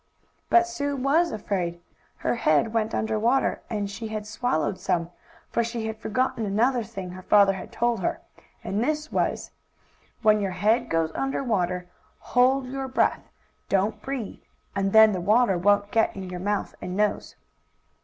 But 0.49 0.65
Sue 0.65 0.95
was 0.95 1.31
afraid. 1.31 1.79
Her 2.15 2.33
head 2.33 2.73
went 2.73 2.95
under 2.95 3.19
water, 3.19 3.61
and 3.69 3.87
she 3.87 4.07
had 4.07 4.25
swallowed 4.25 4.79
some, 4.79 5.11
for 5.51 5.63
she 5.63 5.85
had 5.85 5.99
forgotten 5.99 6.43
another 6.43 6.83
thing 6.83 7.11
her 7.11 7.21
father 7.21 7.53
had 7.53 7.71
told 7.71 7.99
her, 7.99 8.19
and 8.63 8.83
this 8.83 9.11
was: 9.11 9.51
"When 10.23 10.39
your 10.39 10.53
head 10.57 10.89
goes 10.89 11.11
under 11.13 11.43
water, 11.43 11.87
hold 12.17 12.65
your 12.65 12.87
breath 12.87 13.29
don't 13.69 14.01
breathe 14.01 14.41
and 14.75 14.91
then 14.91 15.11
the 15.11 15.21
water 15.21 15.55
won't 15.55 15.91
get 15.91 16.15
in 16.15 16.31
your 16.31 16.39
mouth 16.39 16.73
and 16.81 16.97
nose." 16.97 17.35